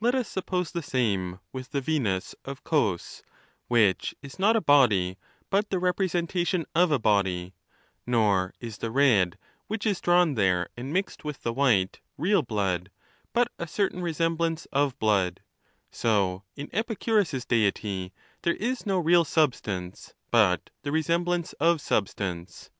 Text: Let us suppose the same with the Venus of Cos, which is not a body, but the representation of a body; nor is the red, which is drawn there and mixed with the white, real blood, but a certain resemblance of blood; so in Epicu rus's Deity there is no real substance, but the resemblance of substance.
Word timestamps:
Let 0.00 0.14
us 0.14 0.26
suppose 0.26 0.72
the 0.72 0.80
same 0.82 1.38
with 1.52 1.68
the 1.72 1.82
Venus 1.82 2.34
of 2.46 2.64
Cos, 2.64 3.22
which 3.68 4.14
is 4.22 4.38
not 4.38 4.56
a 4.56 4.60
body, 4.62 5.18
but 5.50 5.68
the 5.68 5.78
representation 5.78 6.64
of 6.74 6.90
a 6.90 6.98
body; 6.98 7.52
nor 8.06 8.54
is 8.58 8.78
the 8.78 8.90
red, 8.90 9.36
which 9.66 9.84
is 9.84 10.00
drawn 10.00 10.32
there 10.34 10.70
and 10.78 10.94
mixed 10.94 11.24
with 11.26 11.42
the 11.42 11.52
white, 11.52 12.00
real 12.16 12.40
blood, 12.40 12.90
but 13.34 13.52
a 13.58 13.66
certain 13.68 14.00
resemblance 14.00 14.64
of 14.72 14.98
blood; 14.98 15.42
so 15.90 16.42
in 16.56 16.68
Epicu 16.68 17.14
rus's 17.16 17.44
Deity 17.44 18.14
there 18.40 18.54
is 18.56 18.86
no 18.86 18.98
real 18.98 19.26
substance, 19.26 20.14
but 20.30 20.70
the 20.84 20.90
resemblance 20.90 21.52
of 21.60 21.82
substance. 21.82 22.70